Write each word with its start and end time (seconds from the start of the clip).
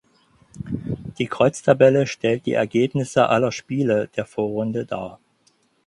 Die 1.19 1.27
Kreuztabelle 1.27 2.07
stellt 2.07 2.47
die 2.47 2.53
Ergebnisse 2.53 3.29
aller 3.29 3.51
Spiele 3.51 4.07
der 4.15 4.25
Vorrunde 4.25 4.87
dar. 4.87 5.19